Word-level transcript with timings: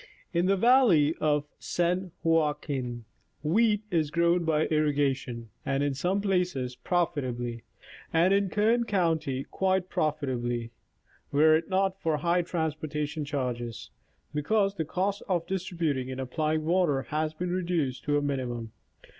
In 0.33 0.47
the 0.47 0.57
valley 0.57 1.13
of 1.19 1.45
San 1.59 2.09
Joaquin, 2.23 3.05
wheat 3.43 3.83
is 3.91 4.09
grown 4.09 4.43
by 4.45 4.65
irriga 4.65 5.15
tion, 5.15 5.51
and 5.63 5.83
in 5.83 5.93
some 5.93 6.21
places 6.21 6.75
profitably, 6.75 7.61
and 8.11 8.33
in 8.33 8.49
Kern 8.49 8.83
county 8.85 9.43
quite 9.43 9.89
profitably 9.89 10.71
(were 11.31 11.55
it 11.55 11.69
not 11.69 12.01
for 12.01 12.17
high 12.17 12.41
transportation 12.41 13.25
charges), 13.25 13.91
because 14.33 14.71
Irrigation 14.79 14.81
in 14.81 14.87
California. 14.87 14.87
285 14.87 14.87
the 14.87 14.91
cost 14.91 15.23
of 15.29 15.45
distributing 15.45 16.09
and 16.11 16.19
applying 16.19 16.65
water 16.65 17.03
has 17.11 17.35
been 17.35 17.51
reduced 17.51 18.03
to 18.05 18.17
a 18.17 18.23
minimum. 18.23 18.71